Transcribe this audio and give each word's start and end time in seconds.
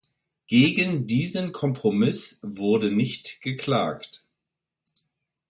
Gegen 0.47 1.05
diesen 1.05 1.51
Kompromiss 1.51 2.39
wurde 2.41 2.89
nicht 2.89 3.39
geklagt. 3.43 4.25